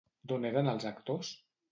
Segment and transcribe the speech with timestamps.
[0.29, 1.31] D'on eren els actors?